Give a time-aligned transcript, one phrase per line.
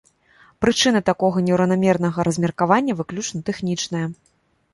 [0.63, 4.05] Прычына такога нераўнамернага размеркавання выключна тэхнічная.